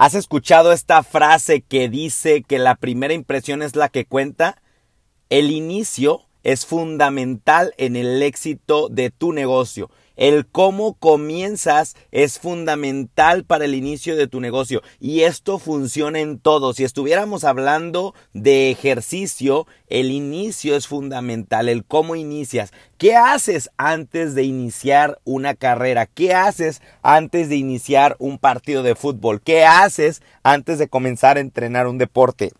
¿Has 0.00 0.14
escuchado 0.14 0.70
esta 0.70 1.02
frase 1.02 1.60
que 1.60 1.88
dice 1.88 2.44
que 2.44 2.60
la 2.60 2.76
primera 2.76 3.14
impresión 3.14 3.62
es 3.62 3.74
la 3.74 3.88
que 3.88 4.04
cuenta? 4.04 4.62
El 5.28 5.50
inicio 5.50 6.20
es 6.44 6.66
fundamental 6.66 7.74
en 7.78 7.96
el 7.96 8.22
éxito 8.22 8.88
de 8.90 9.10
tu 9.10 9.32
negocio. 9.32 9.90
El 10.18 10.46
cómo 10.46 10.94
comienzas 10.94 11.94
es 12.10 12.40
fundamental 12.40 13.44
para 13.44 13.66
el 13.66 13.76
inicio 13.76 14.16
de 14.16 14.26
tu 14.26 14.40
negocio 14.40 14.82
y 14.98 15.20
esto 15.20 15.60
funciona 15.60 16.18
en 16.18 16.40
todo. 16.40 16.74
Si 16.74 16.82
estuviéramos 16.82 17.44
hablando 17.44 18.14
de 18.32 18.72
ejercicio, 18.72 19.68
el 19.86 20.10
inicio 20.10 20.74
es 20.74 20.88
fundamental, 20.88 21.68
el 21.68 21.84
cómo 21.84 22.16
inicias. 22.16 22.72
¿Qué 22.96 23.14
haces 23.14 23.70
antes 23.76 24.34
de 24.34 24.42
iniciar 24.42 25.20
una 25.22 25.54
carrera? 25.54 26.06
¿Qué 26.06 26.34
haces 26.34 26.82
antes 27.02 27.48
de 27.48 27.54
iniciar 27.54 28.16
un 28.18 28.38
partido 28.38 28.82
de 28.82 28.96
fútbol? 28.96 29.40
¿Qué 29.40 29.64
haces 29.64 30.20
antes 30.42 30.80
de 30.80 30.88
comenzar 30.88 31.36
a 31.36 31.40
entrenar 31.40 31.86
un 31.86 31.96
deporte? 31.96 32.50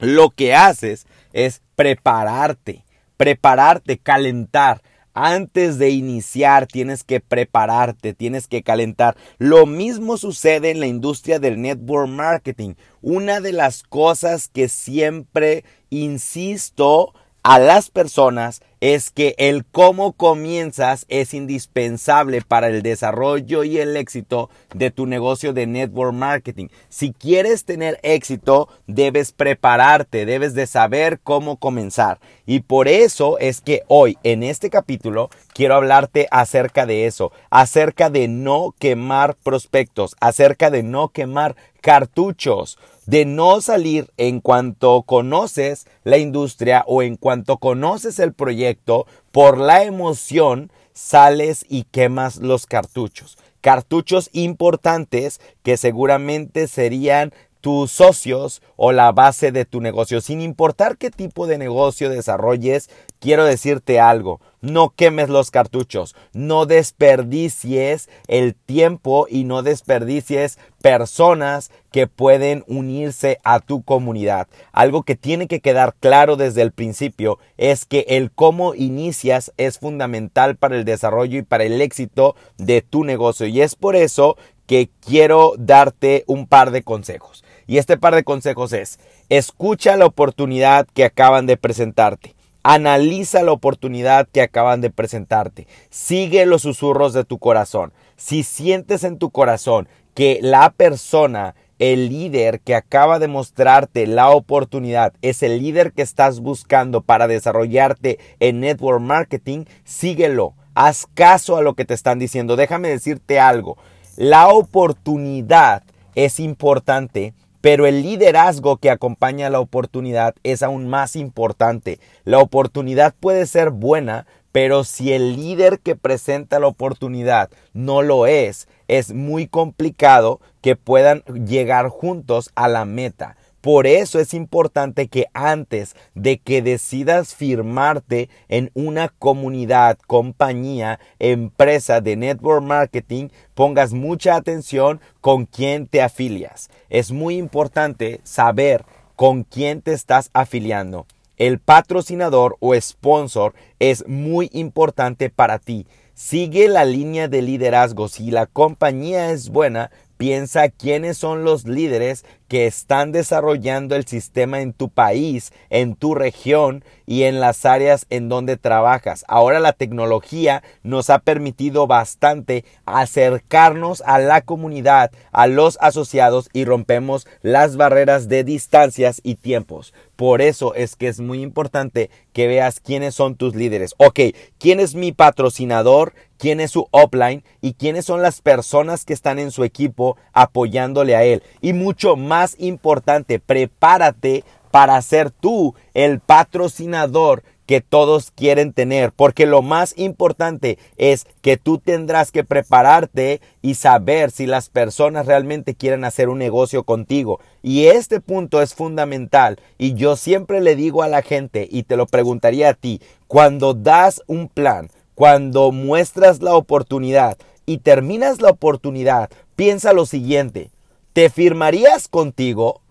Lo 0.00 0.28
que 0.28 0.54
haces 0.54 1.06
es 1.32 1.62
prepararte, 1.76 2.84
prepararte, 3.16 3.96
calentar. 3.96 4.82
Antes 5.12 5.78
de 5.78 5.90
iniciar 5.90 6.66
tienes 6.66 7.02
que 7.02 7.20
prepararte, 7.20 8.14
tienes 8.14 8.46
que 8.46 8.62
calentar. 8.62 9.16
Lo 9.38 9.66
mismo 9.66 10.16
sucede 10.16 10.70
en 10.70 10.80
la 10.80 10.86
industria 10.86 11.38
del 11.38 11.60
network 11.60 12.08
marketing. 12.08 12.74
Una 13.02 13.40
de 13.40 13.52
las 13.52 13.82
cosas 13.82 14.48
que 14.48 14.68
siempre 14.68 15.64
insisto 15.90 17.12
a 17.42 17.58
las 17.58 17.90
personas 17.90 18.62
es 18.80 19.10
que 19.10 19.34
el 19.38 19.64
cómo 19.66 20.12
comienzas 20.12 21.04
es 21.08 21.34
indispensable 21.34 22.40
para 22.40 22.68
el 22.68 22.82
desarrollo 22.82 23.62
y 23.62 23.78
el 23.78 23.96
éxito 23.96 24.48
de 24.74 24.90
tu 24.90 25.06
negocio 25.06 25.52
de 25.52 25.66
network 25.66 26.14
marketing. 26.14 26.68
Si 26.88 27.12
quieres 27.12 27.64
tener 27.64 28.00
éxito, 28.02 28.68
debes 28.86 29.32
prepararte, 29.32 30.24
debes 30.24 30.54
de 30.54 30.66
saber 30.66 31.20
cómo 31.22 31.58
comenzar. 31.58 32.20
Y 32.46 32.60
por 32.60 32.88
eso 32.88 33.38
es 33.38 33.60
que 33.60 33.82
hoy 33.86 34.16
en 34.22 34.42
este 34.42 34.70
capítulo 34.70 35.28
quiero 35.52 35.74
hablarte 35.74 36.26
acerca 36.30 36.86
de 36.86 37.06
eso, 37.06 37.32
acerca 37.50 38.08
de 38.08 38.28
no 38.28 38.74
quemar 38.78 39.36
prospectos, 39.36 40.16
acerca 40.20 40.70
de 40.70 40.82
no 40.82 41.08
quemar 41.08 41.54
cartuchos, 41.80 42.78
de 43.10 43.24
no 43.24 43.60
salir 43.60 44.08
en 44.18 44.40
cuanto 44.40 45.02
conoces 45.02 45.88
la 46.04 46.18
industria 46.18 46.84
o 46.86 47.02
en 47.02 47.16
cuanto 47.16 47.58
conoces 47.58 48.20
el 48.20 48.32
proyecto, 48.32 49.04
por 49.32 49.58
la 49.58 49.82
emoción 49.82 50.70
sales 50.92 51.64
y 51.68 51.82
quemas 51.90 52.36
los 52.36 52.66
cartuchos. 52.66 53.36
Cartuchos 53.62 54.30
importantes 54.32 55.40
que 55.64 55.76
seguramente 55.76 56.68
serían 56.68 57.32
tus 57.60 57.92
socios 57.92 58.62
o 58.76 58.92
la 58.92 59.12
base 59.12 59.52
de 59.52 59.64
tu 59.64 59.80
negocio. 59.80 60.20
Sin 60.20 60.40
importar 60.40 60.96
qué 60.96 61.10
tipo 61.10 61.46
de 61.46 61.58
negocio 61.58 62.10
desarrolles, 62.10 62.90
quiero 63.18 63.44
decirte 63.44 64.00
algo. 64.00 64.40
No 64.62 64.90
quemes 64.90 65.30
los 65.30 65.50
cartuchos, 65.50 66.14
no 66.34 66.66
desperdicies 66.66 68.10
el 68.28 68.54
tiempo 68.54 69.26
y 69.28 69.44
no 69.44 69.62
desperdicies 69.62 70.58
personas 70.82 71.70
que 71.92 72.06
pueden 72.06 72.64
unirse 72.66 73.38
a 73.42 73.60
tu 73.60 73.82
comunidad. 73.82 74.48
Algo 74.72 75.02
que 75.02 75.16
tiene 75.16 75.46
que 75.46 75.60
quedar 75.60 75.94
claro 75.98 76.36
desde 76.36 76.60
el 76.60 76.72
principio 76.72 77.38
es 77.56 77.86
que 77.86 78.04
el 78.08 78.30
cómo 78.30 78.74
inicias 78.74 79.52
es 79.56 79.78
fundamental 79.78 80.56
para 80.56 80.76
el 80.76 80.84
desarrollo 80.84 81.38
y 81.38 81.42
para 81.42 81.64
el 81.64 81.80
éxito 81.80 82.36
de 82.58 82.82
tu 82.82 83.04
negocio. 83.04 83.46
Y 83.46 83.62
es 83.62 83.76
por 83.76 83.96
eso 83.96 84.36
que 84.66 84.90
quiero 85.04 85.54
darte 85.58 86.22
un 86.26 86.46
par 86.46 86.70
de 86.70 86.82
consejos. 86.82 87.44
Y 87.70 87.78
este 87.78 87.96
par 87.96 88.16
de 88.16 88.24
consejos 88.24 88.72
es, 88.72 88.98
escucha 89.28 89.96
la 89.96 90.04
oportunidad 90.04 90.88
que 90.92 91.04
acaban 91.04 91.46
de 91.46 91.56
presentarte. 91.56 92.34
Analiza 92.64 93.44
la 93.44 93.52
oportunidad 93.52 94.26
que 94.26 94.42
acaban 94.42 94.80
de 94.80 94.90
presentarte. 94.90 95.68
Sigue 95.88 96.46
los 96.46 96.62
susurros 96.62 97.12
de 97.12 97.22
tu 97.22 97.38
corazón. 97.38 97.92
Si 98.16 98.42
sientes 98.42 99.04
en 99.04 99.18
tu 99.18 99.30
corazón 99.30 99.86
que 100.14 100.40
la 100.42 100.70
persona, 100.70 101.54
el 101.78 102.08
líder 102.08 102.58
que 102.58 102.74
acaba 102.74 103.20
de 103.20 103.28
mostrarte 103.28 104.08
la 104.08 104.30
oportunidad, 104.30 105.12
es 105.22 105.44
el 105.44 105.62
líder 105.62 105.92
que 105.92 106.02
estás 106.02 106.40
buscando 106.40 107.02
para 107.02 107.28
desarrollarte 107.28 108.18
en 108.40 108.58
network 108.58 109.00
marketing, 109.00 109.66
síguelo. 109.84 110.54
Haz 110.74 111.06
caso 111.14 111.56
a 111.56 111.62
lo 111.62 111.74
que 111.74 111.84
te 111.84 111.94
están 111.94 112.18
diciendo. 112.18 112.56
Déjame 112.56 112.88
decirte 112.88 113.38
algo. 113.38 113.78
La 114.16 114.48
oportunidad 114.48 115.84
es 116.16 116.40
importante 116.40 117.32
pero 117.60 117.86
el 117.86 118.02
liderazgo 118.02 118.78
que 118.78 118.90
acompaña 118.90 119.50
la 119.50 119.60
oportunidad 119.60 120.34
es 120.42 120.62
aún 120.62 120.88
más 120.88 121.16
importante. 121.16 122.00
La 122.24 122.38
oportunidad 122.38 123.14
puede 123.18 123.46
ser 123.46 123.70
buena, 123.70 124.26
pero 124.52 124.84
si 124.84 125.12
el 125.12 125.36
líder 125.36 125.78
que 125.78 125.94
presenta 125.94 126.58
la 126.58 126.66
oportunidad 126.66 127.50
no 127.72 128.02
lo 128.02 128.26
es, 128.26 128.68
es 128.88 129.12
muy 129.12 129.46
complicado 129.46 130.40
que 130.60 130.74
puedan 130.74 131.22
llegar 131.46 131.88
juntos 131.88 132.50
a 132.54 132.68
la 132.68 132.84
meta. 132.84 133.36
Por 133.60 133.86
eso 133.86 134.18
es 134.18 134.32
importante 134.32 135.08
que 135.08 135.26
antes 135.34 135.94
de 136.14 136.38
que 136.38 136.62
decidas 136.62 137.34
firmarte 137.34 138.30
en 138.48 138.70
una 138.72 139.08
comunidad, 139.08 139.98
compañía, 140.06 140.98
empresa 141.18 142.00
de 142.00 142.16
network 142.16 142.62
marketing, 142.64 143.28
pongas 143.54 143.92
mucha 143.92 144.36
atención 144.36 145.00
con 145.20 145.44
quién 145.44 145.86
te 145.86 146.00
afilias. 146.00 146.70
Es 146.88 147.12
muy 147.12 147.36
importante 147.36 148.20
saber 148.24 148.86
con 149.14 149.44
quién 149.44 149.82
te 149.82 149.92
estás 149.92 150.30
afiliando. 150.32 151.06
El 151.36 151.58
patrocinador 151.58 152.56
o 152.60 152.74
sponsor 152.80 153.54
es 153.78 154.06
muy 154.08 154.48
importante 154.54 155.28
para 155.28 155.58
ti. 155.58 155.86
Sigue 156.14 156.68
la 156.68 156.86
línea 156.86 157.28
de 157.28 157.42
liderazgo. 157.42 158.08
Si 158.08 158.30
la 158.30 158.46
compañía 158.46 159.30
es 159.32 159.50
buena, 159.50 159.90
Piensa 160.20 160.68
quiénes 160.68 161.16
son 161.16 161.44
los 161.44 161.64
líderes 161.64 162.26
que 162.50 162.66
están 162.66 163.12
desarrollando 163.12 163.94
el 163.94 164.08
sistema 164.08 164.60
en 164.60 164.72
tu 164.72 164.88
país, 164.88 165.52
en 165.70 165.94
tu 165.94 166.16
región 166.16 166.84
y 167.06 167.22
en 167.22 167.38
las 167.38 167.64
áreas 167.64 168.06
en 168.10 168.28
donde 168.28 168.56
trabajas. 168.56 169.24
Ahora 169.28 169.60
la 169.60 169.72
tecnología 169.72 170.64
nos 170.82 171.10
ha 171.10 171.20
permitido 171.20 171.86
bastante 171.86 172.64
acercarnos 172.86 174.02
a 174.04 174.18
la 174.18 174.40
comunidad, 174.40 175.12
a 175.30 175.46
los 175.46 175.78
asociados 175.80 176.48
y 176.52 176.64
rompemos 176.64 177.28
las 177.40 177.76
barreras 177.76 178.28
de 178.28 178.42
distancias 178.42 179.20
y 179.22 179.36
tiempos. 179.36 179.94
Por 180.16 180.42
eso 180.42 180.74
es 180.74 180.96
que 180.96 181.06
es 181.06 181.20
muy 181.20 181.42
importante 181.42 182.10
que 182.32 182.48
veas 182.48 182.80
quiénes 182.80 183.14
son 183.14 183.36
tus 183.36 183.54
líderes. 183.54 183.94
Ok, 183.96 184.18
¿quién 184.58 184.80
es 184.80 184.96
mi 184.96 185.12
patrocinador? 185.12 186.14
quién 186.40 186.58
es 186.58 186.70
su 186.70 186.88
upline 186.90 187.44
y 187.60 187.74
quiénes 187.74 188.06
son 188.06 188.22
las 188.22 188.40
personas 188.40 189.04
que 189.04 189.12
están 189.12 189.38
en 189.38 189.50
su 189.50 189.62
equipo 189.62 190.16
apoyándole 190.32 191.14
a 191.14 191.22
él. 191.22 191.42
Y 191.60 191.74
mucho 191.74 192.16
más 192.16 192.39
importante, 192.58 193.38
prepárate 193.38 194.44
para 194.70 195.00
ser 195.02 195.30
tú 195.30 195.74
el 195.94 196.20
patrocinador 196.20 197.42
que 197.70 197.80
todos 197.80 198.32
quieren 198.32 198.72
tener, 198.72 199.12
porque 199.12 199.46
lo 199.46 199.62
más 199.62 199.94
importante 199.96 200.76
es 200.96 201.24
que 201.40 201.56
tú 201.56 201.78
tendrás 201.78 202.32
que 202.32 202.42
prepararte 202.42 203.40
y 203.62 203.74
saber 203.74 204.32
si 204.32 204.46
las 204.46 204.68
personas 204.68 205.26
realmente 205.26 205.76
quieren 205.76 206.04
hacer 206.04 206.30
un 206.30 206.38
negocio 206.38 206.82
contigo. 206.82 207.38
Y 207.62 207.86
este 207.86 208.20
punto 208.20 208.60
es 208.60 208.74
fundamental 208.74 209.60
y 209.78 209.94
yo 209.94 210.16
siempre 210.16 210.60
le 210.60 210.74
digo 210.74 211.04
a 211.04 211.08
la 211.08 211.22
gente 211.22 211.68
y 211.70 211.84
te 211.84 211.96
lo 211.96 212.06
preguntaría 212.06 212.70
a 212.70 212.74
ti, 212.74 213.00
cuando 213.28 213.72
das 213.72 214.20
un 214.26 214.48
plan, 214.48 214.90
cuando 215.14 215.70
muestras 215.70 216.42
la 216.42 216.56
oportunidad 216.56 217.38
y 217.66 217.78
terminas 217.78 218.40
la 218.40 218.50
oportunidad, 218.50 219.30
piensa 219.54 219.92
lo 219.92 220.06
siguiente, 220.06 220.72
¿te 221.12 221.30
firmarías 221.30 222.08
contigo? 222.08 222.82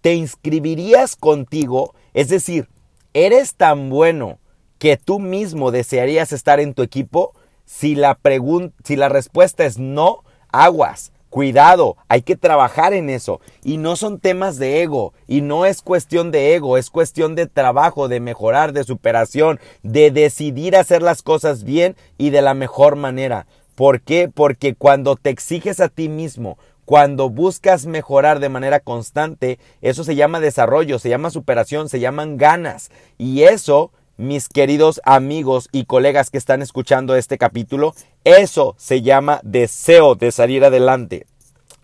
¿Te 0.00 0.14
inscribirías 0.14 1.16
contigo? 1.16 1.94
Es 2.14 2.28
decir, 2.28 2.68
¿eres 3.14 3.54
tan 3.54 3.90
bueno 3.90 4.38
que 4.78 4.96
tú 4.96 5.18
mismo 5.18 5.70
desearías 5.70 6.32
estar 6.32 6.60
en 6.60 6.74
tu 6.74 6.82
equipo? 6.82 7.34
Si 7.64 7.94
la, 7.94 8.18
si 8.84 8.96
la 8.96 9.08
respuesta 9.08 9.64
es 9.64 9.78
no, 9.78 10.24
aguas. 10.50 11.12
Cuidado, 11.30 11.98
hay 12.08 12.22
que 12.22 12.36
trabajar 12.36 12.94
en 12.94 13.10
eso. 13.10 13.40
Y 13.62 13.76
no 13.76 13.96
son 13.96 14.18
temas 14.18 14.56
de 14.56 14.82
ego. 14.82 15.12
Y 15.26 15.42
no 15.42 15.66
es 15.66 15.82
cuestión 15.82 16.30
de 16.30 16.54
ego, 16.54 16.78
es 16.78 16.88
cuestión 16.88 17.34
de 17.34 17.46
trabajo, 17.46 18.08
de 18.08 18.20
mejorar, 18.20 18.72
de 18.72 18.84
superación, 18.84 19.60
de 19.82 20.10
decidir 20.10 20.74
hacer 20.74 21.02
las 21.02 21.22
cosas 21.22 21.64
bien 21.64 21.96
y 22.16 22.30
de 22.30 22.40
la 22.40 22.54
mejor 22.54 22.96
manera. 22.96 23.46
¿Por 23.74 24.00
qué? 24.00 24.30
Porque 24.32 24.74
cuando 24.74 25.16
te 25.16 25.28
exiges 25.30 25.80
a 25.80 25.88
ti 25.88 26.08
mismo, 26.08 26.56
cuando 26.88 27.28
buscas 27.28 27.84
mejorar 27.84 28.40
de 28.40 28.48
manera 28.48 28.80
constante, 28.80 29.58
eso 29.82 30.04
se 30.04 30.14
llama 30.14 30.40
desarrollo, 30.40 30.98
se 30.98 31.10
llama 31.10 31.28
superación, 31.28 31.90
se 31.90 32.00
llaman 32.00 32.38
ganas. 32.38 32.90
Y 33.18 33.42
eso 33.42 33.92
mis 34.16 34.48
queridos 34.48 34.98
amigos 35.04 35.68
y 35.70 35.84
colegas 35.84 36.30
que 36.30 36.38
están 36.38 36.62
escuchando 36.62 37.14
este 37.14 37.36
capítulo, 37.36 37.94
eso 38.24 38.74
se 38.78 39.02
llama 39.02 39.42
deseo 39.44 40.14
de 40.14 40.32
salir 40.32 40.64
adelante. 40.64 41.26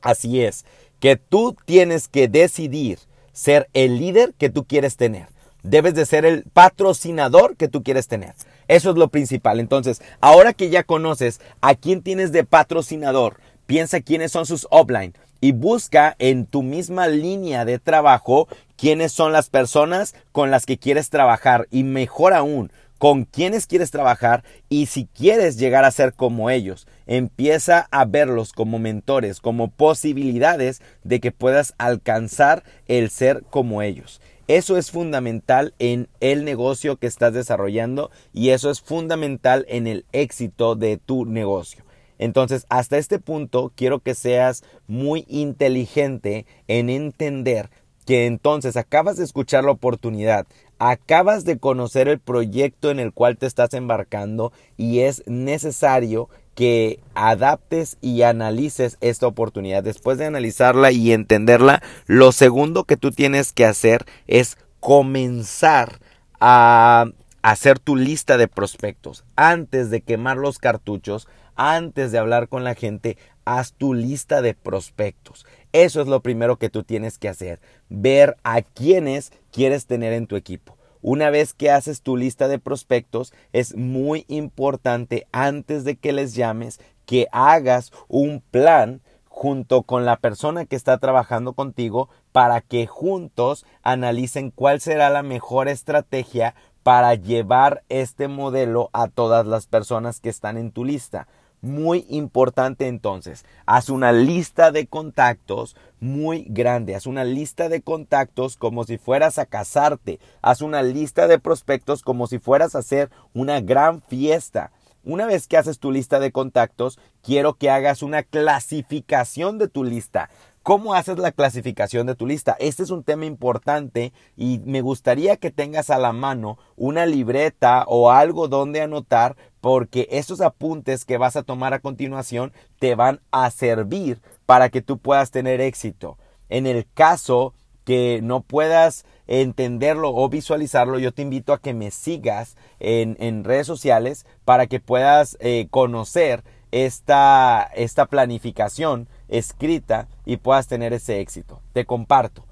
Así 0.01 0.43
es 0.43 0.65
que 1.01 1.17
tú 1.17 1.55
tienes 1.67 2.09
que 2.09 2.27
decidir 2.27 2.99
ser 3.35 3.69
el 3.75 3.99
líder 3.99 4.33
que 4.39 4.49
tú 4.49 4.65
quieres 4.65 4.97
tener. 4.97 5.27
Debes 5.63 5.95
de 5.95 6.07
ser 6.07 6.25
el 6.25 6.45
patrocinador 6.45 7.57
que 7.59 7.69
tú 7.69 7.83
quieres 7.83 8.09
tener. 8.09 8.33
Eso 8.69 8.89
es 8.89 8.97
lo 8.97 9.09
principal. 9.09 9.61
Entonces, 9.61 10.01
ahora 10.23 10.55
que 10.55 10.71
ya 10.71 10.83
conoces 10.83 11.43
a 11.61 11.75
quién 11.75 12.01
tienes 12.01 12.33
de 12.33 12.45
patrocinador, 12.45 13.37
piensa 13.67 14.01
quiénes 14.01 14.33
son 14.33 14.47
sus 14.47 14.67
offline 14.71 15.15
y 15.41 15.53
busca 15.53 16.17
en 16.19 16.47
tu 16.47 16.63
misma 16.63 17.09
línea 17.09 17.65
de 17.65 17.79
trabajo 17.79 18.49
quiénes 18.77 19.13
son 19.13 19.33
las 19.33 19.51
personas 19.51 20.15
con 20.33 20.51
las 20.51 20.67
que 20.67 20.79
quieres 20.79 21.11
trabajar 21.11 21.69
y 21.71 21.85
mejor 21.85 22.33
aún, 22.33 22.73
con 22.99 23.25
quiénes 23.25 23.67
quieres 23.67 23.91
trabajar 23.91 24.45
y 24.71 24.87
si 24.87 25.07
quieres 25.07 25.59
llegar 25.59 25.85
a 25.85 25.91
ser 25.91 26.15
como 26.15 26.49
ellos, 26.49 26.87
empieza 27.07 27.89
a 27.91 28.07
verlos 28.07 28.53
como 28.53 28.79
mentores, 28.79 29.41
como 29.41 29.69
posibilidades 29.69 30.81
de 31.03 31.21
que 31.21 31.31
puedas 31.31 31.75
alcanzar 31.77 32.65
el 32.89 33.11
ser 33.11 33.43
como 33.51 33.83
ellos. 33.83 34.21
Eso 34.47 34.77
es 34.77 34.91
fundamental 34.91 35.75
en 35.79 36.09
el 36.21 36.45
negocio 36.45 36.97
que 36.97 37.07
estás 37.07 37.33
desarrollando 37.33 38.11
y 38.33 38.51
eso 38.51 38.71
es 38.71 38.81
fundamental 38.81 39.67
en 39.69 39.87
el 39.87 40.05
éxito 40.13 40.75
de 40.75 40.97
tu 40.97 41.27
negocio. 41.27 41.84
Entonces, 42.19 42.67
hasta 42.69 42.99
este 42.99 43.19
punto 43.19 43.73
quiero 43.75 44.01
que 44.01 44.15
seas 44.15 44.65
muy 44.87 45.25
inteligente 45.29 46.47
en 46.69 46.91
entender 46.91 47.71
que 48.07 48.27
entonces 48.27 48.77
acabas 48.77 49.17
de 49.17 49.25
escuchar 49.25 49.65
la 49.65 49.71
oportunidad, 49.71 50.47
acabas 50.79 51.45
de 51.45 51.59
conocer 51.59 52.09
el 52.09 52.19
proyecto 52.19 52.91
en 52.91 53.01
el 53.01 53.13
cual 53.13 53.39
te 53.39 53.47
estás 53.47 53.73
embarcando 53.75 54.53
y 54.77 55.01
es 55.01 55.23
necesario 55.27 56.29
que 56.55 57.01
adaptes 57.15 57.97
y 58.01 58.23
analices 58.23 58.97
esta 59.01 59.27
oportunidad. 59.27 59.83
Después 59.83 60.19
de 60.19 60.27
analizarla 60.27 60.93
y 60.93 61.13
entenderla, 61.13 61.83
lo 62.07 62.33
segundo 62.33 62.85
que 62.85 62.97
tú 62.97 63.11
tienes 63.11 63.53
que 63.53 63.65
hacer 63.65 64.05
es 64.27 64.57
comenzar 64.81 65.99
a 66.41 67.07
hacer 67.43 67.79
tu 67.79 67.97
lista 67.97 68.37
de 68.37 68.49
prospectos. 68.49 69.25
Antes 69.37 69.91
de 69.91 70.01
quemar 70.01 70.37
los 70.37 70.59
cartuchos, 70.59 71.29
antes 71.57 72.13
de 72.13 72.19
hablar 72.19 72.49
con 72.49 72.65
la 72.65 72.75
gente, 72.75 73.17
haz 73.45 73.73
tu 73.73 73.95
lista 73.95 74.43
de 74.43 74.55
prospectos. 74.55 75.47
Eso 75.73 76.01
es 76.01 76.07
lo 76.07 76.21
primero 76.21 76.57
que 76.57 76.71
tú 76.71 76.83
tienes 76.83 77.19
que 77.19 77.29
hacer. 77.29 77.61
Ver 77.89 78.37
a 78.45 78.63
quiénes 78.63 79.33
quieres 79.51 79.87
tener 79.87 80.13
en 80.13 80.27
tu 80.27 80.37
equipo. 80.37 80.77
Una 81.03 81.29
vez 81.29 81.53
que 81.53 81.71
haces 81.71 82.01
tu 82.01 82.17
lista 82.17 82.49
de 82.49 82.59
prospectos, 82.59 83.35
es 83.53 83.77
muy 83.77 84.25
importante 84.29 85.27
antes 85.33 85.85
de 85.85 85.97
que 85.97 86.13
les 86.13 86.35
llames 86.35 86.81
que 87.05 87.27
hagas 87.31 87.93
un 88.09 88.43
plan 88.51 89.03
junto 89.29 89.83
con 89.83 90.07
la 90.07 90.17
persona 90.17 90.65
que 90.65 90.77
está 90.77 90.97
trabajando 90.99 91.53
contigo 91.53 92.09
para 92.33 92.61
que 92.61 92.87
juntos 92.87 93.67
analicen 93.83 94.51
cuál 94.51 94.81
será 94.81 95.11
la 95.11 95.23
mejor 95.23 95.69
estrategia 95.69 96.55
para 96.85 97.15
llevar 97.15 97.83
este 97.89 98.29
modelo 98.29 98.91
a 98.93 99.09
todas 99.09 99.45
las 99.45 99.67
personas 99.67 100.21
que 100.21 100.29
están 100.29 100.57
en 100.57 100.71
tu 100.71 100.85
lista. 100.85 101.27
Muy 101.65 102.05
importante 102.11 102.89
entonces, 102.89 103.47
haz 103.65 103.89
una 103.89 104.13
lista 104.13 104.71
de 104.71 104.87
contactos 104.87 105.77
muy 105.99 106.45
grande, 106.51 106.95
haz 106.95 107.07
una 107.07 107.25
lista 107.25 107.71
de 107.71 107.81
contactos 107.81 108.59
como 108.59 108.85
si 108.85 108.99
fueras 108.99 109.39
a 109.39 109.47
casarte, 109.47 110.21
haz 110.43 110.61
una 110.61 110.83
lista 110.83 111.27
de 111.27 111.39
prospectos 111.39 112.03
como 112.03 112.27
si 112.27 112.39
fueras 112.39 112.75
a 112.75 112.81
hacer 112.81 113.09
una 113.33 113.63
gran 113.63 114.03
fiesta. 114.03 114.73
Una 115.05 115.25
vez 115.25 115.49
que 115.49 115.57
haces 115.57 115.79
tu 115.79 115.91
lista 115.91 116.21
de 116.21 116.33
contactos, 116.33 116.99
quiero 117.23 117.55
que 117.55 117.71
hagas 117.71 118.03
una 118.03 118.25
clasificación 118.25 119.57
de 119.57 119.69
tu 119.69 119.85
lista. 119.85 120.29
¿Cómo 120.65 120.95
haces 120.95 121.19
la 121.19 121.31
clasificación 121.31 122.07
de 122.07 122.15
tu 122.15 122.27
lista? 122.27 122.57
Este 122.59 122.83
es 122.85 122.89
un 122.89 123.05
tema 123.05 123.27
importante 123.27 124.15
y 124.35 124.63
me 124.65 124.81
gustaría 124.81 125.37
que 125.37 125.51
tengas 125.51 125.91
a 125.91 125.99
la 125.99 126.15
mano 126.15 126.57
una 126.75 127.05
libreta 127.05 127.85
o 127.87 128.11
algo 128.11 128.49
donde 128.49 128.81
anotar 128.81 129.37
porque 129.61 130.09
esos 130.11 130.41
apuntes 130.41 131.05
que 131.05 131.19
vas 131.19 131.37
a 131.37 131.43
tomar 131.43 131.75
a 131.75 131.81
continuación 131.81 132.51
te 132.79 132.95
van 132.95 133.21
a 133.31 133.51
servir 133.51 134.23
para 134.47 134.71
que 134.71 134.81
tú 134.81 134.97
puedas 134.97 135.31
tener 135.31 135.61
éxito. 135.61 136.17
En 136.49 136.67
el 136.67 136.87
caso 136.95 137.53
que 137.85 138.21
no 138.23 138.41
puedas 138.41 139.05
entenderlo 139.27 140.15
o 140.15 140.31
visualizarlo, 140.31 140.99
yo 140.99 141.13
te 141.13 141.21
invito 141.21 141.53
a 141.53 141.61
que 141.61 141.75
me 141.75 141.91
sigas 141.91 142.57
en, 142.81 143.45
redes 143.45 143.67
sociales 143.67 144.25
para 144.47 144.67
que 144.67 144.81
puedas 144.81 145.37
eh, 145.41 145.67
conocer 145.71 146.43
esta, 146.75 147.71
esta 147.75 148.07
planificación 148.07 149.09
escrita 149.29 150.09
y 150.25 150.37
puedas 150.39 150.67
tener 150.67 150.93
ese 150.93 151.21
éxito. 151.21 151.63
Te 151.73 151.85
comparto. 151.85 152.47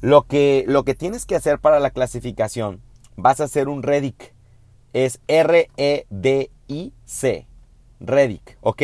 Lo 0.00 0.26
que, 0.26 0.64
lo 0.66 0.84
que 0.84 0.94
tienes 0.94 1.26
que 1.26 1.36
hacer 1.36 1.58
para 1.58 1.80
la 1.80 1.90
clasificación, 1.90 2.82
vas 3.16 3.40
a 3.40 3.44
hacer 3.44 3.68
un 3.68 3.82
REDIC. 3.82 4.34
Es 4.92 5.20
R-E-D-I-C. 5.28 6.06
REDIC, 8.00 8.58
¿ok? 8.60 8.82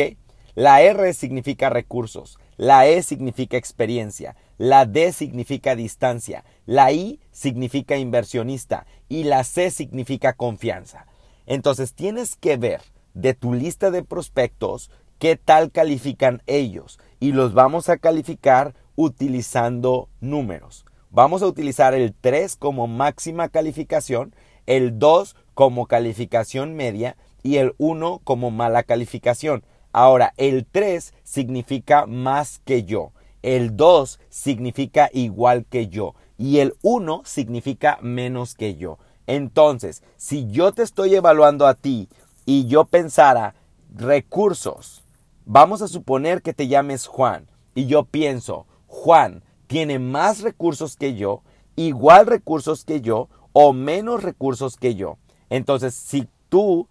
La 0.55 0.81
R 0.81 1.13
significa 1.13 1.69
recursos, 1.69 2.37
la 2.57 2.85
E 2.87 3.01
significa 3.01 3.57
experiencia, 3.57 4.35
la 4.57 4.85
D 4.85 5.11
significa 5.11 5.75
distancia, 5.75 6.43
la 6.67 6.91
I 6.91 7.19
significa 7.31 7.97
inversionista 7.97 8.85
y 9.09 9.23
la 9.23 9.43
C 9.43 9.71
significa 9.71 10.33
confianza. 10.33 11.07
Entonces 11.47 11.93
tienes 11.93 12.35
que 12.35 12.57
ver 12.57 12.81
de 13.15 13.33
tu 13.33 13.53
lista 13.53 13.89
de 13.89 14.03
prospectos 14.03 14.91
qué 15.17 15.37
tal 15.37 15.71
califican 15.71 16.43
ellos 16.45 16.99
y 17.23 17.31
los 17.31 17.53
vamos 17.53 17.87
a 17.87 17.99
calificar 17.99 18.75
utilizando 18.97 20.09
números. 20.19 20.83
Vamos 21.09 21.41
a 21.41 21.47
utilizar 21.47 21.93
el 21.93 22.13
3 22.13 22.57
como 22.57 22.85
máxima 22.87 23.47
calificación, 23.47 24.35
el 24.65 24.99
2 24.99 25.37
como 25.53 25.85
calificación 25.85 26.75
media 26.75 27.15
y 27.41 27.59
el 27.59 27.75
1 27.77 28.19
como 28.25 28.51
mala 28.51 28.83
calificación. 28.83 29.63
Ahora, 29.93 30.33
el 30.35 30.65
3 30.69 31.13
significa 31.23 32.07
más 32.07 32.59
que 32.65 32.83
yo, 32.83 33.13
el 33.41 33.77
2 33.77 34.19
significa 34.27 35.09
igual 35.13 35.63
que 35.63 35.87
yo 35.87 36.15
y 36.37 36.59
el 36.59 36.73
1 36.81 37.21
significa 37.23 37.99
menos 38.01 38.53
que 38.53 38.75
yo. 38.75 38.97
Entonces, 39.27 40.03
si 40.17 40.51
yo 40.51 40.73
te 40.73 40.83
estoy 40.83 41.15
evaluando 41.15 41.67
a 41.67 41.75
ti 41.75 42.09
y 42.45 42.67
yo 42.67 42.83
pensara 42.83 43.55
recursos, 43.95 45.02
Vamos 45.45 45.81
a 45.81 45.87
suponer 45.87 46.41
que 46.41 46.53
te 46.53 46.67
llames 46.67 47.07
Juan 47.07 47.49
y 47.75 47.85
yo 47.85 48.05
pienso, 48.05 48.65
Juan 48.87 49.43
tiene 49.67 49.99
más 49.99 50.41
recursos 50.41 50.95
que 50.95 51.15
yo, 51.15 51.41
igual 51.75 52.27
recursos 52.27 52.85
que 52.85 53.01
yo 53.01 53.29
o 53.51 53.73
menos 53.73 54.23
recursos 54.23 54.77
que 54.77 54.95
yo. 54.95 55.17
Entonces, 55.49 55.93
si 55.95 56.27
tú 56.49 56.87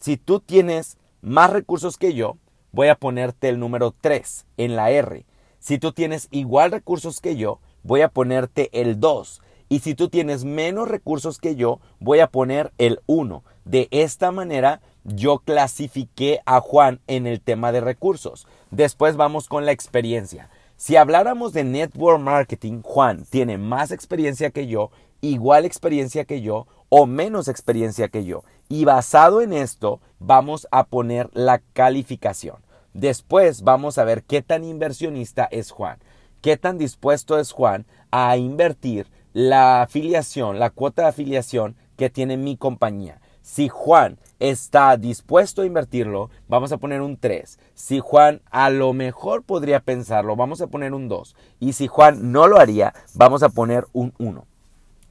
si 0.00 0.16
tú 0.16 0.40
tienes 0.40 0.96
más 1.20 1.50
recursos 1.50 1.96
que 1.96 2.14
yo, 2.14 2.36
voy 2.70 2.88
a 2.88 2.94
ponerte 2.94 3.48
el 3.48 3.58
número 3.58 3.94
3 4.00 4.46
en 4.56 4.76
la 4.76 4.90
R. 4.90 5.26
Si 5.58 5.78
tú 5.78 5.92
tienes 5.92 6.28
igual 6.30 6.70
recursos 6.70 7.20
que 7.20 7.36
yo, 7.36 7.60
voy 7.82 8.02
a 8.02 8.08
ponerte 8.08 8.70
el 8.72 9.00
2. 9.00 9.42
Y 9.68 9.80
si 9.80 9.94
tú 9.94 10.08
tienes 10.08 10.44
menos 10.44 10.88
recursos 10.88 11.38
que 11.38 11.56
yo, 11.56 11.80
voy 11.98 12.20
a 12.20 12.30
poner 12.30 12.72
el 12.78 13.00
1. 13.06 13.42
De 13.64 13.88
esta 13.90 14.30
manera 14.30 14.80
yo 15.14 15.38
clasifiqué 15.40 16.40
a 16.46 16.60
Juan 16.60 17.00
en 17.06 17.26
el 17.26 17.40
tema 17.40 17.72
de 17.72 17.80
recursos. 17.80 18.46
Después 18.70 19.16
vamos 19.16 19.48
con 19.48 19.66
la 19.66 19.72
experiencia. 19.72 20.50
Si 20.76 20.96
habláramos 20.96 21.52
de 21.52 21.64
network 21.64 22.20
marketing, 22.20 22.82
Juan 22.82 23.24
tiene 23.28 23.58
más 23.58 23.90
experiencia 23.90 24.50
que 24.50 24.66
yo, 24.66 24.90
igual 25.20 25.64
experiencia 25.64 26.24
que 26.24 26.40
yo 26.40 26.66
o 26.88 27.06
menos 27.06 27.48
experiencia 27.48 28.08
que 28.08 28.24
yo. 28.24 28.44
Y 28.68 28.84
basado 28.84 29.40
en 29.40 29.52
esto, 29.52 30.00
vamos 30.18 30.68
a 30.70 30.84
poner 30.84 31.30
la 31.32 31.60
calificación. 31.72 32.56
Después 32.94 33.62
vamos 33.62 33.98
a 33.98 34.04
ver 34.04 34.22
qué 34.22 34.42
tan 34.42 34.64
inversionista 34.64 35.48
es 35.50 35.70
Juan, 35.70 35.98
qué 36.40 36.56
tan 36.56 36.78
dispuesto 36.78 37.38
es 37.38 37.52
Juan 37.52 37.86
a 38.10 38.36
invertir 38.36 39.06
la 39.32 39.82
afiliación, 39.82 40.58
la 40.58 40.70
cuota 40.70 41.02
de 41.02 41.08
afiliación 41.08 41.76
que 41.96 42.10
tiene 42.10 42.36
mi 42.36 42.56
compañía. 42.56 43.20
Si 43.50 43.70
Juan 43.70 44.18
está 44.40 44.98
dispuesto 44.98 45.62
a 45.62 45.66
invertirlo, 45.66 46.28
vamos 46.48 46.70
a 46.70 46.76
poner 46.76 47.00
un 47.00 47.16
3. 47.16 47.58
Si 47.72 47.98
Juan 47.98 48.42
a 48.50 48.68
lo 48.68 48.92
mejor 48.92 49.42
podría 49.42 49.80
pensarlo, 49.80 50.36
vamos 50.36 50.60
a 50.60 50.66
poner 50.66 50.92
un 50.92 51.08
2. 51.08 51.34
Y 51.58 51.72
si 51.72 51.86
Juan 51.86 52.30
no 52.30 52.46
lo 52.46 52.58
haría, 52.60 52.92
vamos 53.14 53.42
a 53.42 53.48
poner 53.48 53.86
un 53.94 54.12
1. 54.18 54.44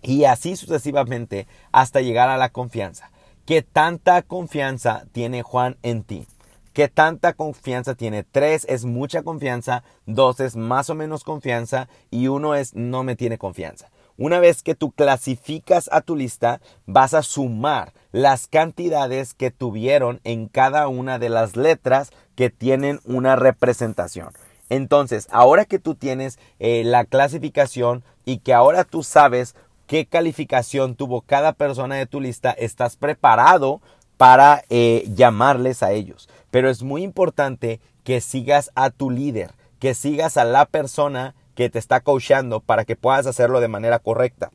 Y 0.04 0.26
así 0.26 0.56
sucesivamente 0.56 1.48
hasta 1.72 2.02
llegar 2.02 2.30
a 2.30 2.38
la 2.38 2.50
confianza. 2.50 3.10
¿Qué 3.48 3.64
tanta 3.64 4.22
confianza 4.22 5.08
tiene 5.14 5.42
Juan 5.42 5.78
en 5.82 6.04
ti? 6.04 6.28
¿Qué 6.74 6.90
tanta 6.90 7.34
confianza 7.34 7.96
tiene? 7.96 8.22
3 8.22 8.68
es 8.70 8.86
mucha 8.86 9.24
confianza, 9.24 9.84
2 10.06 10.42
es 10.42 10.56
más 10.56 10.92
o 10.92 10.96
menos 10.96 11.24
confianza 11.24 11.90
y 12.12 12.28
1 12.28 12.54
es 12.54 12.76
no 12.76 13.04
me 13.04 13.16
tiene 13.16 13.40
confianza. 13.40 13.90
Una 14.18 14.40
vez 14.40 14.64
que 14.64 14.74
tú 14.74 14.92
clasificas 14.92 15.90
a 15.92 16.02
tu 16.02 16.16
lista, 16.16 16.60
vas 16.88 17.14
a 17.14 17.22
sumar 17.22 17.94
las 18.12 18.48
cantidades 18.48 19.36
que 19.36 19.52
tuvieron 19.52 20.20
en 20.24 20.48
cada 20.48 20.88
una 20.88 21.20
de 21.20 21.30
las 21.30 21.56
letras 21.56 22.10
que 22.36 22.50
tienen 22.50 23.00
una 23.06 23.36
representación. 23.36 24.30
Entonces, 24.70 25.28
ahora 25.32 25.66
que 25.66 25.78
tú 25.78 25.94
tienes 25.94 26.40
eh, 26.60 26.84
la 26.84 27.06
clasificación 27.06 28.04
y 28.26 28.40
que 28.40 28.54
ahora 28.54 28.84
tú 28.84 29.04
sabes 29.04 29.56
qué 29.86 30.08
calificación 30.08 30.96
tuvo 30.96 31.22
cada 31.22 31.54
persona 31.54 31.96
de 31.96 32.08
tu 32.08 32.20
lista, 32.20 32.52
estás 32.52 32.98
preparado 32.98 33.82
para 34.18 34.64
eh, 34.70 35.08
llamarles 35.16 35.84
a 35.84 35.92
ellos. 35.92 36.28
Pero 36.50 36.70
es 36.70 36.82
muy 36.82 37.04
importante 37.04 37.80
que 38.04 38.20
sigas 38.20 38.72
a 38.74 38.90
tu 38.90 39.12
líder, 39.12 39.54
que 39.80 39.94
sigas 39.94 40.38
a 40.38 40.44
la 40.44 40.66
persona 40.66 41.36
que 41.58 41.72
te 41.72 41.80
está 41.80 42.02
coachando 42.02 42.60
para 42.60 42.86
que 42.86 42.96
puedas 42.96 43.26
hacerlo 43.26 43.60
de 43.60 43.68
manera 43.68 43.98
correcta. 43.98 44.52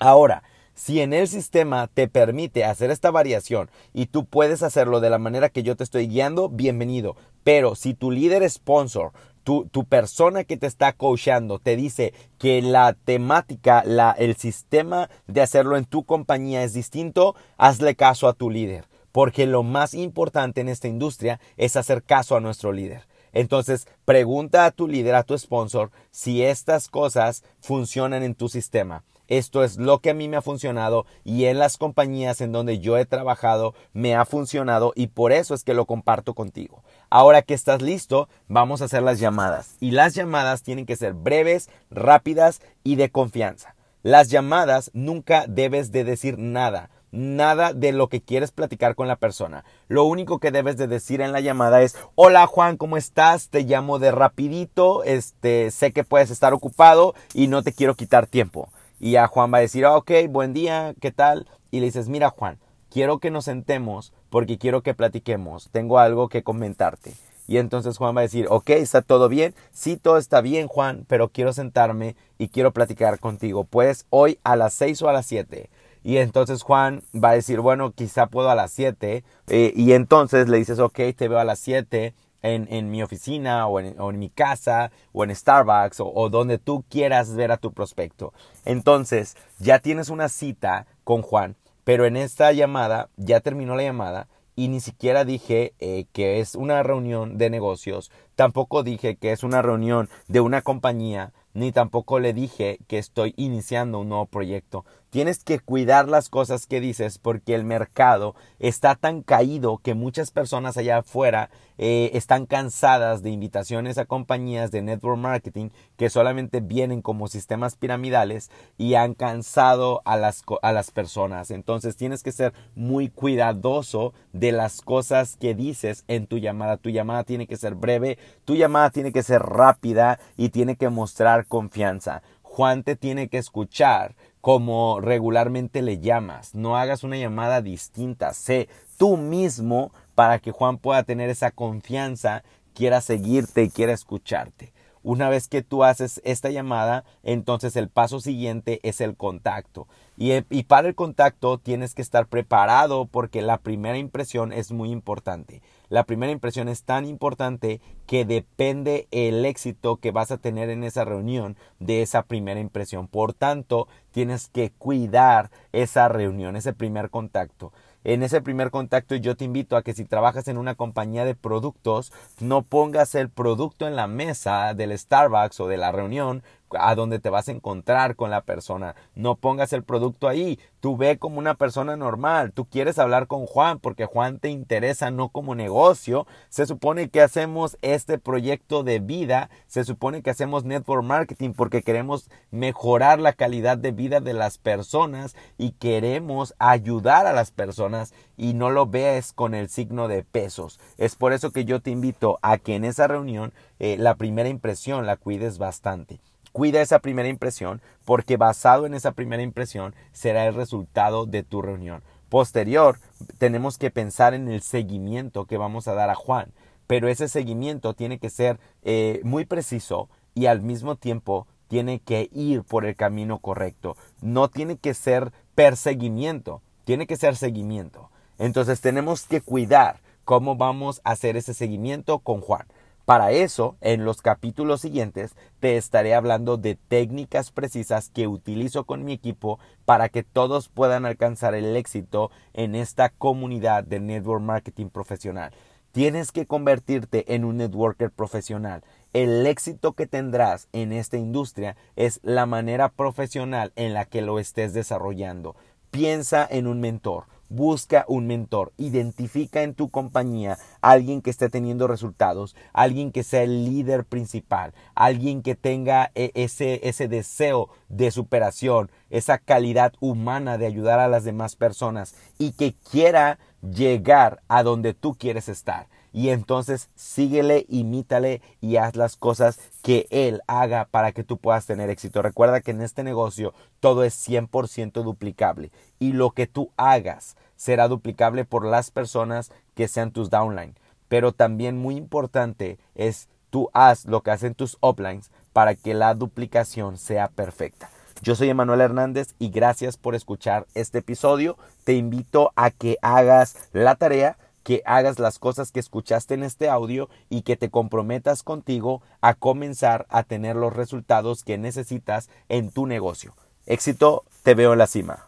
Ahora, 0.00 0.42
si 0.74 1.00
en 1.00 1.12
el 1.12 1.28
sistema 1.28 1.86
te 1.86 2.08
permite 2.08 2.64
hacer 2.64 2.90
esta 2.90 3.12
variación 3.12 3.70
y 3.92 4.06
tú 4.06 4.24
puedes 4.24 4.64
hacerlo 4.64 4.98
de 4.98 5.10
la 5.10 5.18
manera 5.18 5.48
que 5.48 5.62
yo 5.62 5.76
te 5.76 5.84
estoy 5.84 6.08
guiando, 6.08 6.48
bienvenido. 6.48 7.14
Pero 7.44 7.76
si 7.76 7.94
tu 7.94 8.10
líder 8.10 8.50
sponsor 8.50 9.12
tu, 9.44 9.84
persona 9.84 10.42
que 10.42 10.56
te 10.56 10.66
está 10.66 10.92
coachando 10.94 11.60
te 11.60 11.76
dice 11.76 12.14
que 12.38 12.62
la 12.62 12.94
temática, 12.94 13.84
el 14.18 14.34
sistema 14.34 15.10
de 15.28 15.40
hacerlo 15.42 15.76
en 15.76 15.84
tu 15.84 16.02
compañía 16.02 16.64
es 16.64 16.72
distinto, 16.72 17.36
hazle 17.58 17.94
caso 17.94 18.26
a 18.26 18.32
tu 18.32 18.50
líder. 18.50 18.86
Porque 19.12 19.46
lo 19.46 19.62
más 19.62 19.94
importante 19.94 20.62
en 20.62 20.68
esta 20.68 20.88
industria 20.88 21.38
es 21.56 21.76
hacer 21.76 22.02
caso 22.02 22.34
a 22.34 22.40
nuestro 22.40 22.72
líder. 22.72 23.06
Entonces, 23.34 23.86
pregunta 24.06 24.64
a 24.64 24.70
tu 24.70 24.88
líder, 24.88 25.16
a 25.16 25.24
tu 25.24 25.36
sponsor, 25.36 25.90
si 26.10 26.42
estas 26.42 26.88
cosas 26.88 27.44
funcionan 27.60 28.22
en 28.22 28.34
tu 28.34 28.48
sistema. 28.48 29.04
Esto 29.26 29.64
es 29.64 29.78
lo 29.78 30.00
que 30.00 30.10
a 30.10 30.14
mí 30.14 30.28
me 30.28 30.36
ha 30.36 30.42
funcionado 30.42 31.06
y 31.24 31.46
en 31.46 31.58
las 31.58 31.78
compañías 31.78 32.42
en 32.42 32.52
donde 32.52 32.78
yo 32.78 32.98
he 32.98 33.06
trabajado 33.06 33.74
me 33.94 34.14
ha 34.14 34.26
funcionado 34.26 34.92
y 34.94 35.06
por 35.06 35.32
eso 35.32 35.54
es 35.54 35.64
que 35.64 35.72
lo 35.72 35.86
comparto 35.86 36.34
contigo. 36.34 36.82
Ahora 37.08 37.40
que 37.40 37.54
estás 37.54 37.80
listo, 37.80 38.28
vamos 38.48 38.82
a 38.82 38.84
hacer 38.84 39.02
las 39.02 39.20
llamadas. 39.20 39.76
Y 39.80 39.92
las 39.92 40.14
llamadas 40.14 40.62
tienen 40.62 40.84
que 40.84 40.96
ser 40.96 41.14
breves, 41.14 41.70
rápidas 41.90 42.60
y 42.82 42.96
de 42.96 43.10
confianza. 43.10 43.74
Las 44.02 44.28
llamadas 44.28 44.90
nunca 44.92 45.46
debes 45.48 45.90
de 45.90 46.04
decir 46.04 46.38
nada 46.38 46.90
nada 47.14 47.72
de 47.72 47.92
lo 47.92 48.08
que 48.08 48.20
quieres 48.20 48.50
platicar 48.50 48.94
con 48.94 49.08
la 49.08 49.16
persona. 49.16 49.64
Lo 49.88 50.04
único 50.04 50.40
que 50.40 50.50
debes 50.50 50.76
de 50.76 50.88
decir 50.88 51.20
en 51.20 51.32
la 51.32 51.40
llamada 51.40 51.80
es, 51.82 51.96
hola 52.16 52.46
Juan, 52.46 52.76
¿cómo 52.76 52.96
estás? 52.96 53.48
Te 53.48 53.62
llamo 53.62 53.98
de 53.98 54.10
rapidito, 54.10 55.04
este, 55.04 55.70
sé 55.70 55.92
que 55.92 56.04
puedes 56.04 56.30
estar 56.30 56.52
ocupado 56.52 57.14
y 57.32 57.46
no 57.46 57.62
te 57.62 57.72
quiero 57.72 57.94
quitar 57.94 58.26
tiempo. 58.26 58.68
Y 58.98 59.16
a 59.16 59.28
Juan 59.28 59.52
va 59.52 59.58
a 59.58 59.62
decir, 59.62 59.86
ok, 59.86 60.10
buen 60.28 60.52
día, 60.52 60.94
¿qué 61.00 61.12
tal? 61.12 61.48
Y 61.70 61.80
le 61.80 61.86
dices, 61.86 62.08
mira 62.08 62.30
Juan, 62.30 62.58
quiero 62.90 63.18
que 63.18 63.30
nos 63.30 63.44
sentemos 63.44 64.12
porque 64.28 64.58
quiero 64.58 64.82
que 64.82 64.94
platiquemos, 64.94 65.68
tengo 65.70 65.98
algo 65.98 66.28
que 66.28 66.42
comentarte. 66.42 67.12
Y 67.46 67.58
entonces 67.58 67.98
Juan 67.98 68.16
va 68.16 68.20
a 68.20 68.22
decir, 68.22 68.46
ok, 68.48 68.70
¿está 68.70 69.02
todo 69.02 69.28
bien? 69.28 69.54
Sí, 69.70 69.96
todo 69.96 70.16
está 70.16 70.40
bien, 70.40 70.66
Juan, 70.66 71.04
pero 71.06 71.28
quiero 71.28 71.52
sentarme 71.52 72.16
y 72.38 72.48
quiero 72.48 72.72
platicar 72.72 73.20
contigo. 73.20 73.64
Pues 73.64 74.06
hoy 74.10 74.38
a 74.44 74.56
las 74.56 74.72
seis 74.72 75.02
o 75.02 75.08
a 75.08 75.12
las 75.12 75.26
siete. 75.26 75.68
Y 76.04 76.18
entonces 76.18 76.62
Juan 76.62 77.02
va 77.12 77.30
a 77.30 77.34
decir, 77.34 77.60
bueno, 77.60 77.92
quizá 77.92 78.26
puedo 78.26 78.50
a 78.50 78.54
las 78.54 78.70
siete. 78.70 79.24
Eh, 79.48 79.72
y 79.74 79.92
entonces 79.92 80.48
le 80.48 80.58
dices, 80.58 80.78
ok, 80.78 81.00
te 81.16 81.28
veo 81.28 81.38
a 81.38 81.44
las 81.44 81.58
siete 81.58 82.14
en, 82.42 82.68
en 82.70 82.90
mi 82.90 83.02
oficina 83.02 83.66
o 83.66 83.80
en, 83.80 83.98
o 83.98 84.10
en, 84.10 84.18
mi 84.18 84.28
casa 84.28 84.92
o 85.12 85.24
en 85.24 85.34
Starbucks 85.34 86.00
o, 86.00 86.12
o 86.14 86.28
donde 86.28 86.58
tú 86.58 86.84
quieras 86.90 87.34
ver 87.34 87.50
a 87.50 87.56
tu 87.56 87.72
prospecto. 87.72 88.34
Entonces 88.66 89.34
ya 89.58 89.78
tienes 89.78 90.10
una 90.10 90.28
cita 90.28 90.86
con 91.04 91.22
Juan, 91.22 91.56
pero 91.84 92.04
en 92.04 92.18
esta 92.18 92.52
llamada 92.52 93.08
ya 93.16 93.40
terminó 93.40 93.74
la 93.74 93.84
llamada 93.84 94.28
y 94.56 94.68
ni 94.68 94.80
siquiera 94.80 95.24
dije 95.24 95.74
eh, 95.80 96.06
que 96.12 96.40
es 96.40 96.54
una 96.54 96.82
reunión 96.82 97.38
de 97.38 97.50
negocios, 97.50 98.10
tampoco 98.36 98.82
dije 98.82 99.16
que 99.16 99.32
es 99.32 99.42
una 99.42 99.62
reunión 99.62 100.08
de 100.28 100.40
una 100.40 100.62
compañía, 100.62 101.32
ni 101.54 101.72
tampoco 101.72 102.20
le 102.20 102.32
dije 102.32 102.78
que 102.86 102.98
estoy 102.98 103.34
iniciando 103.36 104.00
un 104.00 104.08
nuevo 104.08 104.26
proyecto. 104.26 104.84
Tienes 105.14 105.44
que 105.44 105.60
cuidar 105.60 106.08
las 106.08 106.28
cosas 106.28 106.66
que 106.66 106.80
dices 106.80 107.18
porque 107.18 107.54
el 107.54 107.62
mercado 107.62 108.34
está 108.58 108.96
tan 108.96 109.22
caído 109.22 109.78
que 109.78 109.94
muchas 109.94 110.32
personas 110.32 110.76
allá 110.76 110.98
afuera 110.98 111.50
eh, 111.78 112.10
están 112.14 112.46
cansadas 112.46 113.22
de 113.22 113.30
invitaciones 113.30 113.96
a 113.96 114.06
compañías 114.06 114.72
de 114.72 114.82
network 114.82 115.16
marketing 115.16 115.68
que 115.96 116.10
solamente 116.10 116.58
vienen 116.58 117.00
como 117.00 117.28
sistemas 117.28 117.76
piramidales 117.76 118.50
y 118.76 118.94
han 118.94 119.14
cansado 119.14 120.02
a 120.04 120.16
las, 120.16 120.42
a 120.62 120.72
las 120.72 120.90
personas. 120.90 121.52
Entonces 121.52 121.94
tienes 121.94 122.24
que 122.24 122.32
ser 122.32 122.52
muy 122.74 123.08
cuidadoso 123.08 124.14
de 124.32 124.50
las 124.50 124.80
cosas 124.80 125.36
que 125.36 125.54
dices 125.54 126.02
en 126.08 126.26
tu 126.26 126.38
llamada. 126.38 126.76
Tu 126.76 126.90
llamada 126.90 127.22
tiene 127.22 127.46
que 127.46 127.56
ser 127.56 127.76
breve, 127.76 128.18
tu 128.44 128.56
llamada 128.56 128.90
tiene 128.90 129.12
que 129.12 129.22
ser 129.22 129.42
rápida 129.42 130.18
y 130.36 130.48
tiene 130.48 130.74
que 130.74 130.88
mostrar 130.88 131.46
confianza. 131.46 132.24
Juan 132.42 132.82
te 132.82 132.94
tiene 132.94 133.28
que 133.28 133.38
escuchar 133.38 134.14
como 134.44 135.00
regularmente 135.00 135.80
le 135.80 136.00
llamas. 136.00 136.54
No 136.54 136.76
hagas 136.76 137.02
una 137.02 137.16
llamada 137.16 137.62
distinta. 137.62 138.34
Sé 138.34 138.68
tú 138.98 139.16
mismo 139.16 139.90
para 140.14 140.38
que 140.38 140.50
Juan 140.50 140.76
pueda 140.76 141.02
tener 141.02 141.30
esa 141.30 141.50
confianza, 141.50 142.44
quiera 142.74 143.00
seguirte 143.00 143.62
y 143.62 143.70
quiera 143.70 143.94
escucharte. 143.94 144.74
Una 145.02 145.30
vez 145.30 145.48
que 145.48 145.62
tú 145.62 145.82
haces 145.82 146.20
esta 146.24 146.50
llamada, 146.50 147.04
entonces 147.22 147.74
el 147.76 147.88
paso 147.88 148.20
siguiente 148.20 148.80
es 148.82 149.00
el 149.00 149.16
contacto. 149.16 149.88
Y, 150.18 150.32
y, 150.50 150.64
para 150.64 150.88
el 150.88 150.94
contacto 150.94 151.56
tienes 151.56 151.94
que 151.94 152.02
estar 152.02 152.26
preparado 152.26 153.06
porque 153.06 153.40
la 153.40 153.56
primera 153.56 153.96
impresión 153.96 154.52
es 154.52 154.72
muy 154.72 154.90
importante. 154.90 155.62
La 155.88 156.04
primera 156.04 156.32
impresión 156.32 156.68
es 156.68 156.84
tan 156.84 157.04
importante 157.04 157.80
que 158.06 158.24
depende 158.24 159.08
el 159.10 159.44
éxito 159.44 159.96
que 159.96 160.10
vas 160.10 160.30
a 160.30 160.38
tener 160.38 160.70
en 160.70 160.84
esa 160.84 161.04
reunión 161.04 161.56
de 161.78 162.02
esa 162.02 162.22
primera 162.22 162.60
impresión. 162.60 163.08
Por 163.08 163.32
tanto, 163.32 163.88
tienes 164.10 164.48
que 164.48 164.70
cuidar 164.70 165.50
esa 165.72 166.08
reunión, 166.08 166.56
ese 166.56 166.72
primer 166.72 167.10
contacto 167.10 167.72
en 168.04 168.22
ese 168.22 168.42
primer 168.42 168.70
contacto 168.70 169.16
yo 169.16 169.34
te 169.34 169.46
invito 169.46 169.76
a 169.76 169.82
que 169.82 169.94
si 169.94 170.04
trabajas 170.04 170.46
en 170.48 170.58
una 170.58 170.74
compañía 170.74 171.24
de 171.24 171.34
productos, 171.34 172.12
no 172.38 172.62
pongas 172.62 173.14
el 173.14 173.30
producto 173.30 173.88
en 173.88 173.96
la 173.96 174.06
mesa 174.06 174.74
del 174.74 174.96
Starbucks 174.96 175.58
o 175.60 175.68
de 175.68 175.78
la 175.78 175.90
reunión 175.90 176.42
a 176.70 176.94
donde 176.94 177.18
te 177.18 177.30
vas 177.30 177.48
a 177.48 177.52
encontrar 177.52 178.16
con 178.16 178.30
la 178.30 178.42
persona. 178.42 178.94
No 179.14 179.36
pongas 179.36 179.72
el 179.72 179.84
producto 179.84 180.28
ahí. 180.28 180.58
Tú 180.80 180.96
ve 180.96 181.18
como 181.18 181.38
una 181.38 181.54
persona 181.54 181.96
normal. 181.96 182.52
Tú 182.52 182.66
quieres 182.66 182.98
hablar 182.98 183.26
con 183.26 183.46
Juan 183.46 183.78
porque 183.78 184.06
Juan 184.06 184.38
te 184.38 184.48
interesa 184.48 185.10
no 185.10 185.28
como 185.28 185.54
negocio. 185.54 186.26
Se 186.48 186.66
supone 186.66 187.08
que 187.08 187.22
hacemos 187.22 187.78
este 187.82 188.18
proyecto 188.18 188.82
de 188.82 188.98
vida. 188.98 189.50
Se 189.66 189.84
supone 189.84 190.22
que 190.22 190.30
hacemos 190.30 190.64
network 190.64 191.04
marketing 191.04 191.52
porque 191.52 191.82
queremos 191.82 192.30
mejorar 192.50 193.18
la 193.20 193.32
calidad 193.32 193.78
de 193.78 193.92
vida 193.92 194.20
de 194.20 194.32
las 194.32 194.58
personas 194.58 195.36
y 195.58 195.72
queremos 195.72 196.54
ayudar 196.58 197.26
a 197.26 197.32
las 197.32 197.50
personas 197.50 198.12
y 198.36 198.54
no 198.54 198.70
lo 198.70 198.86
veas 198.86 199.32
con 199.32 199.54
el 199.54 199.68
signo 199.68 200.08
de 200.08 200.24
pesos. 200.24 200.80
Es 200.98 201.16
por 201.16 201.32
eso 201.32 201.50
que 201.50 201.64
yo 201.64 201.80
te 201.80 201.90
invito 201.90 202.38
a 202.42 202.58
que 202.58 202.74
en 202.74 202.84
esa 202.84 203.06
reunión 203.06 203.52
eh, 203.78 203.96
la 203.98 204.16
primera 204.16 204.48
impresión 204.48 205.06
la 205.06 205.16
cuides 205.16 205.58
bastante. 205.58 206.20
Cuida 206.54 206.80
esa 206.82 207.00
primera 207.00 207.28
impresión 207.28 207.82
porque 208.04 208.36
basado 208.36 208.86
en 208.86 208.94
esa 208.94 209.10
primera 209.10 209.42
impresión 209.42 209.92
será 210.12 210.46
el 210.46 210.54
resultado 210.54 211.26
de 211.26 211.42
tu 211.42 211.62
reunión. 211.62 212.04
Posterior, 212.28 213.00
tenemos 213.38 213.76
que 213.76 213.90
pensar 213.90 214.34
en 214.34 214.46
el 214.46 214.62
seguimiento 214.62 215.46
que 215.46 215.56
vamos 215.56 215.88
a 215.88 215.94
dar 215.94 216.10
a 216.10 216.14
Juan, 216.14 216.52
pero 216.86 217.08
ese 217.08 217.26
seguimiento 217.26 217.94
tiene 217.94 218.20
que 218.20 218.30
ser 218.30 218.60
eh, 218.84 219.20
muy 219.24 219.46
preciso 219.46 220.08
y 220.32 220.46
al 220.46 220.62
mismo 220.62 220.94
tiempo 220.94 221.48
tiene 221.66 221.98
que 221.98 222.30
ir 222.32 222.62
por 222.62 222.84
el 222.84 222.94
camino 222.94 223.40
correcto. 223.40 223.96
No 224.20 224.46
tiene 224.46 224.76
que 224.76 224.94
ser 224.94 225.32
perseguimiento, 225.56 226.62
tiene 226.84 227.08
que 227.08 227.16
ser 227.16 227.34
seguimiento. 227.34 228.10
Entonces 228.38 228.80
tenemos 228.80 229.26
que 229.26 229.40
cuidar 229.40 230.02
cómo 230.24 230.54
vamos 230.54 231.00
a 231.02 231.10
hacer 231.10 231.36
ese 231.36 231.52
seguimiento 231.52 232.20
con 232.20 232.40
Juan. 232.40 232.68
Para 233.04 233.32
eso, 233.32 233.76
en 233.82 234.06
los 234.06 234.22
capítulos 234.22 234.80
siguientes, 234.80 235.36
te 235.60 235.76
estaré 235.76 236.14
hablando 236.14 236.56
de 236.56 236.74
técnicas 236.74 237.50
precisas 237.50 238.08
que 238.08 238.26
utilizo 238.26 238.84
con 238.84 239.04
mi 239.04 239.12
equipo 239.12 239.58
para 239.84 240.08
que 240.08 240.22
todos 240.22 240.70
puedan 240.70 241.04
alcanzar 241.04 241.54
el 241.54 241.76
éxito 241.76 242.30
en 242.54 242.74
esta 242.74 243.10
comunidad 243.10 243.84
de 243.84 244.00
network 244.00 244.42
marketing 244.42 244.88
profesional. 244.88 245.52
Tienes 245.92 246.32
que 246.32 246.46
convertirte 246.46 247.34
en 247.34 247.44
un 247.44 247.58
networker 247.58 248.10
profesional. 248.10 248.82
El 249.12 249.46
éxito 249.46 249.92
que 249.92 250.06
tendrás 250.06 250.68
en 250.72 250.90
esta 250.90 251.18
industria 251.18 251.76
es 251.96 252.20
la 252.22 252.46
manera 252.46 252.88
profesional 252.88 253.72
en 253.76 253.92
la 253.92 254.06
que 254.06 254.22
lo 254.22 254.38
estés 254.38 254.72
desarrollando. 254.72 255.56
Piensa 255.90 256.48
en 256.50 256.66
un 256.66 256.80
mentor 256.80 257.26
busca 257.48 258.04
un 258.08 258.26
mentor, 258.26 258.72
identifica 258.76 259.62
en 259.62 259.74
tu 259.74 259.88
compañía 259.90 260.58
alguien 260.80 261.22
que 261.22 261.30
esté 261.30 261.48
teniendo 261.48 261.86
resultados, 261.86 262.56
alguien 262.72 263.12
que 263.12 263.22
sea 263.22 263.42
el 263.42 263.64
líder 263.64 264.04
principal, 264.04 264.74
alguien 264.94 265.42
que 265.42 265.54
tenga 265.54 266.10
e, 266.14 266.30
ese, 266.34 266.80
ese 266.88 267.08
deseo 267.08 267.68
de 267.88 268.10
superación, 268.10 268.90
esa 269.10 269.38
calidad 269.38 269.92
humana 270.00 270.58
de 270.58 270.66
ayudar 270.66 271.00
a 271.00 271.08
las 271.08 271.24
demás 271.24 271.56
personas 271.56 272.14
y 272.38 272.52
que 272.52 272.74
quiera 272.90 273.38
llegar 273.62 274.42
a 274.48 274.62
donde 274.62 274.94
tú 274.94 275.14
quieres 275.14 275.48
estar. 275.48 275.86
Y 276.14 276.28
entonces 276.28 276.88
síguele, 276.94 277.66
imítale 277.68 278.40
y 278.60 278.76
haz 278.76 278.94
las 278.94 279.16
cosas 279.16 279.58
que 279.82 280.06
él 280.10 280.42
haga 280.46 280.86
para 280.88 281.10
que 281.10 281.24
tú 281.24 281.38
puedas 281.38 281.66
tener 281.66 281.90
éxito. 281.90 282.22
Recuerda 282.22 282.60
que 282.60 282.70
en 282.70 282.82
este 282.82 283.02
negocio 283.02 283.52
todo 283.80 284.04
es 284.04 284.14
100% 284.28 285.02
duplicable 285.02 285.72
y 285.98 286.12
lo 286.12 286.30
que 286.30 286.46
tú 286.46 286.70
hagas 286.76 287.36
será 287.56 287.88
duplicable 287.88 288.44
por 288.44 288.64
las 288.64 288.92
personas 288.92 289.50
que 289.74 289.88
sean 289.88 290.12
tus 290.12 290.30
downline. 290.30 290.76
Pero 291.08 291.32
también 291.32 291.76
muy 291.76 291.96
importante 291.96 292.78
es 292.94 293.28
tú 293.50 293.68
haz 293.74 294.04
lo 294.04 294.22
que 294.22 294.30
hacen 294.30 294.54
tus 294.54 294.78
uplines 294.80 295.32
para 295.52 295.74
que 295.74 295.94
la 295.94 296.14
duplicación 296.14 296.96
sea 296.96 297.26
perfecta. 297.26 297.90
Yo 298.22 298.36
soy 298.36 298.50
Emanuel 298.50 298.82
Hernández 298.82 299.34
y 299.40 299.48
gracias 299.48 299.96
por 299.96 300.14
escuchar 300.14 300.66
este 300.74 300.98
episodio. 300.98 301.58
Te 301.82 301.94
invito 301.94 302.52
a 302.54 302.70
que 302.70 302.98
hagas 303.02 303.68
la 303.72 303.96
tarea 303.96 304.38
que 304.64 304.82
hagas 304.84 305.20
las 305.20 305.38
cosas 305.38 305.70
que 305.70 305.78
escuchaste 305.78 306.34
en 306.34 306.42
este 306.42 306.68
audio 306.68 307.08
y 307.30 307.42
que 307.42 307.56
te 307.56 307.70
comprometas 307.70 308.42
contigo 308.42 309.02
a 309.20 309.34
comenzar 309.34 310.06
a 310.08 310.24
tener 310.24 310.56
los 310.56 310.72
resultados 310.72 311.44
que 311.44 311.58
necesitas 311.58 312.28
en 312.48 312.70
tu 312.70 312.86
negocio. 312.86 313.34
Éxito, 313.66 314.24
te 314.42 314.54
veo 314.54 314.72
en 314.72 314.78
la 314.78 314.86
cima. 314.86 315.26